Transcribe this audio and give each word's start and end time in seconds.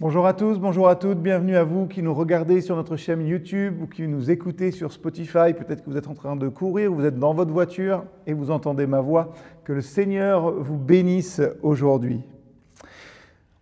Bonjour 0.00 0.26
à 0.26 0.32
tous, 0.32 0.58
bonjour 0.58 0.88
à 0.88 0.96
toutes, 0.96 1.18
bienvenue 1.18 1.56
à 1.56 1.62
vous 1.62 1.86
qui 1.86 2.02
nous 2.02 2.14
regardez 2.14 2.62
sur 2.62 2.74
notre 2.74 2.96
chaîne 2.96 3.20
YouTube 3.20 3.82
ou 3.82 3.86
qui 3.86 4.08
nous 4.08 4.30
écoutez 4.30 4.70
sur 4.70 4.94
Spotify. 4.94 5.52
Peut-être 5.52 5.84
que 5.84 5.90
vous 5.90 5.98
êtes 5.98 6.08
en 6.08 6.14
train 6.14 6.36
de 6.36 6.48
courir, 6.48 6.90
vous 6.90 7.04
êtes 7.04 7.18
dans 7.18 7.34
votre 7.34 7.52
voiture 7.52 8.06
et 8.26 8.32
vous 8.32 8.50
entendez 8.50 8.86
ma 8.86 9.02
voix. 9.02 9.34
Que 9.62 9.74
le 9.74 9.82
Seigneur 9.82 10.52
vous 10.52 10.78
bénisse 10.78 11.42
aujourd'hui. 11.62 12.22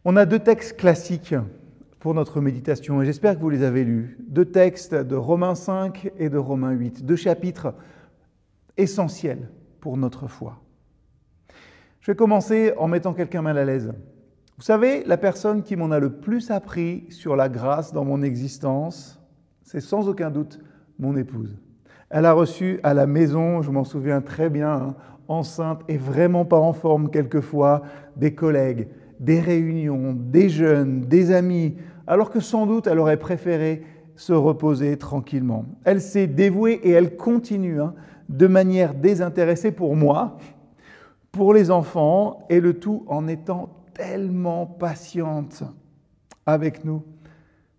On 0.04 0.14
a 0.14 0.26
deux 0.26 0.38
textes 0.38 0.76
classiques 0.76 1.34
pour 1.98 2.14
notre 2.14 2.40
méditation 2.40 3.02
et 3.02 3.04
j'espère 3.04 3.34
que 3.34 3.40
vous 3.40 3.50
les 3.50 3.64
avez 3.64 3.82
lus. 3.82 4.16
Deux 4.28 4.44
textes 4.44 4.94
de 4.94 5.16
Romains 5.16 5.56
5 5.56 6.12
et 6.20 6.28
de 6.28 6.38
Romains 6.38 6.70
8, 6.70 7.04
deux 7.04 7.16
chapitres 7.16 7.74
essentiels 8.76 9.50
pour 9.80 9.96
notre 9.96 10.28
foi. 10.28 10.60
Je 11.98 12.12
vais 12.12 12.16
commencer 12.16 12.74
en 12.78 12.86
mettant 12.86 13.12
quelqu'un 13.12 13.42
mal 13.42 13.58
à 13.58 13.64
l'aise. 13.64 13.92
Vous 14.58 14.64
savez, 14.64 15.04
la 15.06 15.16
personne 15.16 15.62
qui 15.62 15.76
m'en 15.76 15.92
a 15.92 16.00
le 16.00 16.10
plus 16.10 16.50
appris 16.50 17.04
sur 17.10 17.36
la 17.36 17.48
grâce 17.48 17.92
dans 17.92 18.04
mon 18.04 18.22
existence, 18.22 19.20
c'est 19.62 19.80
sans 19.80 20.08
aucun 20.08 20.32
doute 20.32 20.58
mon 20.98 21.16
épouse. 21.16 21.56
Elle 22.10 22.26
a 22.26 22.32
reçu 22.32 22.80
à 22.82 22.92
la 22.92 23.06
maison, 23.06 23.62
je 23.62 23.70
m'en 23.70 23.84
souviens 23.84 24.20
très 24.20 24.50
bien, 24.50 24.72
hein, 24.72 24.94
enceinte 25.28 25.82
et 25.86 25.96
vraiment 25.96 26.44
pas 26.44 26.58
en 26.58 26.72
forme 26.72 27.08
quelquefois, 27.08 27.82
des 28.16 28.34
collègues, 28.34 28.88
des 29.20 29.38
réunions, 29.38 30.12
des 30.12 30.48
jeunes, 30.48 31.02
des 31.02 31.30
amis, 31.30 31.76
alors 32.08 32.28
que 32.28 32.40
sans 32.40 32.66
doute 32.66 32.88
elle 32.88 32.98
aurait 32.98 33.16
préféré 33.16 33.84
se 34.16 34.32
reposer 34.32 34.96
tranquillement. 34.96 35.66
Elle 35.84 36.00
s'est 36.00 36.26
dévouée 36.26 36.80
et 36.82 36.90
elle 36.90 37.16
continue 37.16 37.80
hein, 37.80 37.94
de 38.28 38.48
manière 38.48 38.94
désintéressée 38.94 39.70
pour 39.70 39.94
moi, 39.94 40.36
pour 41.30 41.54
les 41.54 41.70
enfants, 41.70 42.44
et 42.50 42.58
le 42.58 42.80
tout 42.80 43.04
en 43.06 43.28
étant 43.28 43.77
tellement 43.98 44.64
patiente 44.64 45.64
avec 46.46 46.84
nous 46.84 47.02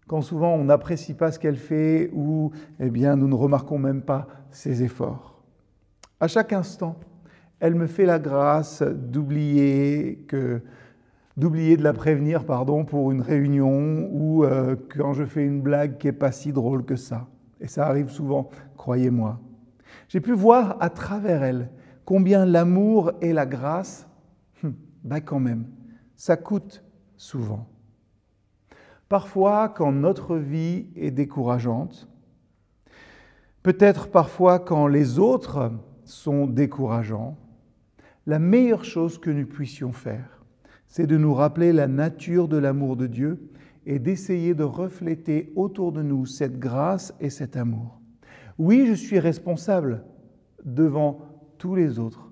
quand 0.05 0.21
souvent 0.21 0.53
on 0.53 0.65
n'apprécie 0.65 1.13
pas 1.13 1.31
ce 1.31 1.39
qu'elle 1.39 1.55
fait 1.55 2.09
ou 2.13 2.51
eh 2.79 2.89
bien 2.89 3.15
nous 3.15 3.29
ne 3.29 3.35
remarquons 3.35 3.77
même 3.79 4.01
pas 4.01 4.27
ses 4.51 4.83
efforts. 4.83 5.41
À 6.19 6.27
chaque 6.27 6.51
instant, 6.51 6.97
elle 7.61 7.73
me 7.73 7.87
fait 7.87 8.05
la 8.05 8.19
grâce 8.19 8.81
d'oublier 8.81 10.25
que 10.27 10.61
d'oublier 11.37 11.77
de 11.77 11.83
la 11.83 11.93
prévenir 11.93 12.43
pardon 12.43 12.83
pour 12.83 13.13
une 13.13 13.21
réunion 13.21 14.09
ou 14.11 14.43
euh, 14.43 14.75
quand 14.93 15.13
je 15.13 15.23
fais 15.23 15.45
une 15.45 15.61
blague 15.61 15.97
qui 15.99 16.09
est 16.09 16.11
pas 16.11 16.33
si 16.33 16.51
drôle 16.51 16.83
que 16.83 16.97
ça. 16.97 17.27
Et 17.61 17.67
ça 17.67 17.87
arrive 17.87 18.09
souvent, 18.09 18.49
croyez-moi. 18.75 19.39
J'ai 20.09 20.19
pu 20.19 20.33
voir 20.33 20.75
à 20.81 20.89
travers 20.89 21.43
elle 21.43 21.69
combien 22.03 22.45
l'amour 22.45 23.13
et 23.21 23.31
la 23.31 23.45
grâce, 23.45 24.05
hum, 24.63 24.73
bah 25.03 25.21
quand 25.21 25.39
même, 25.39 25.65
ça 26.19 26.35
coûte 26.35 26.83
souvent. 27.15 27.69
Parfois, 29.07 29.69
quand 29.69 29.93
notre 29.93 30.35
vie 30.35 30.87
est 30.97 31.11
décourageante, 31.11 32.09
peut-être 33.63 34.11
parfois 34.11 34.59
quand 34.59 34.87
les 34.87 35.17
autres 35.17 35.71
sont 36.03 36.45
décourageants, 36.45 37.37
la 38.25 38.37
meilleure 38.37 38.83
chose 38.83 39.17
que 39.17 39.29
nous 39.29 39.47
puissions 39.47 39.93
faire, 39.93 40.43
c'est 40.87 41.07
de 41.07 41.15
nous 41.15 41.33
rappeler 41.33 41.71
la 41.71 41.87
nature 41.87 42.49
de 42.49 42.57
l'amour 42.57 42.97
de 42.97 43.07
Dieu 43.07 43.49
et 43.85 43.97
d'essayer 43.97 44.53
de 44.53 44.65
refléter 44.65 45.53
autour 45.55 45.93
de 45.93 46.01
nous 46.01 46.25
cette 46.25 46.59
grâce 46.59 47.13
et 47.21 47.29
cet 47.29 47.55
amour. 47.55 48.01
Oui, 48.57 48.87
je 48.87 48.93
suis 48.93 49.19
responsable 49.19 50.03
devant 50.65 51.21
tous 51.57 51.75
les 51.75 51.97
autres. 51.97 52.29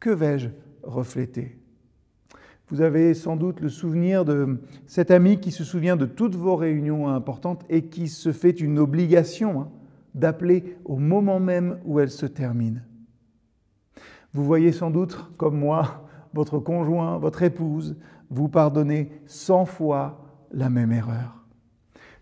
Que 0.00 0.08
vais-je 0.08 0.48
refléter? 0.82 1.58
Vous 2.68 2.80
avez 2.80 3.14
sans 3.14 3.36
doute 3.36 3.60
le 3.60 3.68
souvenir 3.68 4.24
de 4.24 4.60
cet 4.86 5.10
ami 5.10 5.38
qui 5.38 5.52
se 5.52 5.62
souvient 5.62 5.96
de 5.96 6.06
toutes 6.06 6.34
vos 6.34 6.56
réunions 6.56 7.08
importantes 7.08 7.64
et 7.68 7.86
qui 7.86 8.08
se 8.08 8.32
fait 8.32 8.60
une 8.60 8.78
obligation 8.78 9.60
hein, 9.60 9.68
d'appeler 10.14 10.76
au 10.84 10.96
moment 10.96 11.38
même 11.38 11.78
où 11.84 12.00
elles 12.00 12.10
se 12.10 12.26
terminent. 12.26 12.80
Vous 14.34 14.44
voyez 14.44 14.72
sans 14.72 14.90
doute, 14.90 15.16
comme 15.36 15.58
moi, 15.58 16.08
votre 16.34 16.58
conjoint, 16.58 17.18
votre 17.18 17.42
épouse, 17.42 17.96
vous 18.30 18.48
pardonner 18.48 19.10
cent 19.26 19.64
fois 19.64 20.24
la 20.50 20.68
même 20.68 20.92
erreur. 20.92 21.44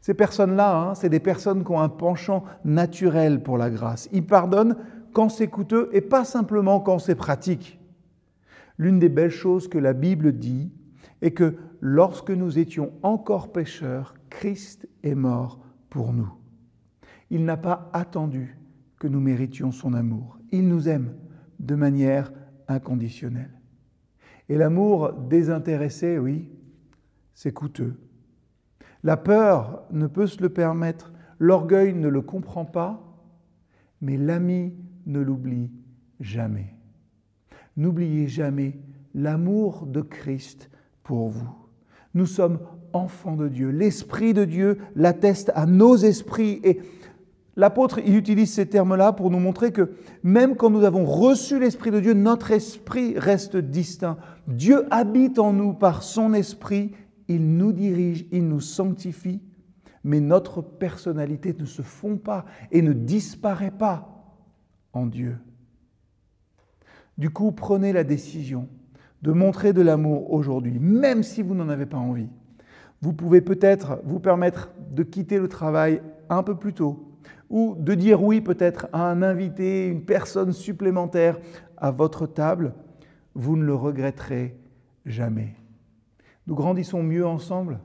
Ces 0.02 0.14
personnes-là, 0.14 0.76
hein, 0.76 0.94
c'est 0.94 1.08
des 1.08 1.20
personnes 1.20 1.64
qui 1.64 1.72
ont 1.72 1.80
un 1.80 1.88
penchant 1.88 2.44
naturel 2.64 3.42
pour 3.42 3.56
la 3.56 3.70
grâce. 3.70 4.10
Ils 4.12 4.26
pardonnent 4.26 4.76
quand 5.14 5.30
c'est 5.30 5.48
coûteux 5.48 5.88
et 5.92 6.02
pas 6.02 6.26
simplement 6.26 6.80
quand 6.80 6.98
c'est 6.98 7.14
pratique. 7.14 7.80
L'une 8.78 8.98
des 8.98 9.08
belles 9.08 9.30
choses 9.30 9.68
que 9.68 9.78
la 9.78 9.92
Bible 9.92 10.38
dit 10.38 10.72
est 11.22 11.32
que 11.32 11.56
lorsque 11.80 12.30
nous 12.30 12.58
étions 12.58 12.92
encore 13.02 13.52
pécheurs, 13.52 14.14
Christ 14.30 14.88
est 15.02 15.14
mort 15.14 15.60
pour 15.90 16.12
nous. 16.12 16.32
Il 17.30 17.44
n'a 17.44 17.56
pas 17.56 17.90
attendu 17.92 18.58
que 18.98 19.06
nous 19.06 19.20
méritions 19.20 19.70
son 19.70 19.94
amour. 19.94 20.38
Il 20.50 20.68
nous 20.68 20.88
aime 20.88 21.14
de 21.60 21.74
manière 21.74 22.32
inconditionnelle. 22.68 23.60
Et 24.48 24.56
l'amour 24.56 25.12
désintéressé, 25.12 26.18
oui, 26.18 26.50
c'est 27.34 27.52
coûteux. 27.52 27.96
La 29.02 29.16
peur 29.16 29.84
ne 29.90 30.06
peut 30.06 30.26
se 30.26 30.42
le 30.42 30.48
permettre, 30.48 31.12
l'orgueil 31.38 31.94
ne 31.94 32.08
le 32.08 32.22
comprend 32.22 32.64
pas, 32.64 33.02
mais 34.00 34.16
l'ami 34.16 34.74
ne 35.06 35.20
l'oublie 35.20 35.70
jamais. 36.20 36.74
N'oubliez 37.76 38.28
jamais 38.28 38.78
l'amour 39.14 39.86
de 39.86 40.00
Christ 40.00 40.70
pour 41.02 41.28
vous. 41.28 41.48
Nous 42.14 42.26
sommes 42.26 42.60
enfants 42.92 43.36
de 43.36 43.48
Dieu. 43.48 43.70
L'Esprit 43.70 44.32
de 44.32 44.44
Dieu 44.44 44.78
l'atteste 44.94 45.50
à 45.54 45.66
nos 45.66 45.96
esprits. 45.96 46.60
Et 46.62 46.80
l'apôtre, 47.56 47.98
il 48.04 48.16
utilise 48.16 48.52
ces 48.52 48.66
termes-là 48.66 49.12
pour 49.12 49.30
nous 49.30 49.40
montrer 49.40 49.72
que 49.72 49.92
même 50.22 50.56
quand 50.56 50.70
nous 50.70 50.84
avons 50.84 51.04
reçu 51.04 51.58
l'Esprit 51.58 51.90
de 51.90 52.00
Dieu, 52.00 52.14
notre 52.14 52.52
esprit 52.52 53.18
reste 53.18 53.56
distinct. 53.56 54.18
Dieu 54.46 54.86
habite 54.90 55.38
en 55.38 55.52
nous 55.52 55.72
par 55.72 56.02
son 56.02 56.34
Esprit. 56.34 56.92
Il 57.26 57.56
nous 57.56 57.72
dirige, 57.72 58.26
il 58.30 58.46
nous 58.46 58.60
sanctifie. 58.60 59.40
Mais 60.04 60.20
notre 60.20 60.60
personnalité 60.60 61.56
ne 61.58 61.64
se 61.64 61.82
fond 61.82 62.16
pas 62.18 62.44
et 62.70 62.82
ne 62.82 62.92
disparaît 62.92 63.70
pas 63.70 64.14
en 64.92 65.06
Dieu. 65.06 65.38
Du 67.16 67.30
coup, 67.30 67.52
prenez 67.52 67.92
la 67.92 68.04
décision 68.04 68.68
de 69.22 69.32
montrer 69.32 69.72
de 69.72 69.82
l'amour 69.82 70.32
aujourd'hui, 70.32 70.78
même 70.78 71.22
si 71.22 71.42
vous 71.42 71.54
n'en 71.54 71.68
avez 71.68 71.86
pas 71.86 71.96
envie. 71.96 72.28
Vous 73.00 73.12
pouvez 73.12 73.40
peut-être 73.40 74.00
vous 74.04 74.20
permettre 74.20 74.72
de 74.90 75.02
quitter 75.02 75.38
le 75.38 75.48
travail 75.48 76.02
un 76.28 76.42
peu 76.42 76.56
plus 76.56 76.72
tôt 76.72 77.10
ou 77.50 77.76
de 77.78 77.94
dire 77.94 78.22
oui 78.22 78.40
peut-être 78.40 78.88
à 78.92 79.10
un 79.10 79.22
invité, 79.22 79.86
une 79.86 80.04
personne 80.04 80.52
supplémentaire 80.52 81.38
à 81.76 81.90
votre 81.90 82.26
table. 82.26 82.74
Vous 83.34 83.56
ne 83.56 83.64
le 83.64 83.74
regretterez 83.74 84.56
jamais. 85.06 85.54
Nous 86.46 86.54
grandissons 86.54 87.02
mieux 87.02 87.26
ensemble? 87.26 87.80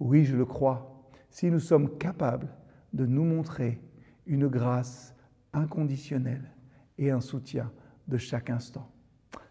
Oui, 0.00 0.24
je 0.24 0.36
le 0.36 0.44
crois, 0.44 1.02
si 1.30 1.50
nous 1.50 1.60
sommes 1.60 1.96
capables 1.98 2.48
de 2.92 3.06
nous 3.06 3.24
montrer 3.24 3.80
une 4.26 4.48
grâce 4.48 5.14
inconditionnelle 5.52 6.50
et 6.98 7.10
un 7.10 7.20
soutien 7.20 7.70
de 8.08 8.18
chaque 8.18 8.50
instant. 8.50 8.90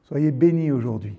Soyez 0.03 0.31
bénis 0.31 0.71
aujourd'hui. 0.71 1.17